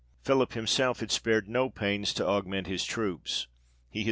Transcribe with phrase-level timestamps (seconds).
[0.23, 3.45] 73 Philip himself had spared no pains to augment his troops:
[3.87, 3.99] he had thro.